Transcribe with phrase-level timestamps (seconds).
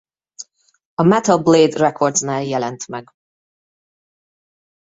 [0.95, 3.13] A Metal Blade Recordsnál jelent meg.